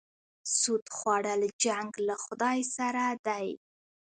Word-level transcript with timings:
سود 0.59 0.85
خوړل 0.95 1.41
جنګ 1.63 1.91
له 2.07 2.15
خدای 2.23 2.59
سره 2.75 3.03
دی. 3.27 3.47